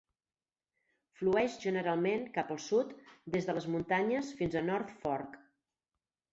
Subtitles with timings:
[1.19, 2.97] Flueix generalment cap al sud
[3.37, 5.41] des de les muntanyes fins a North Fork.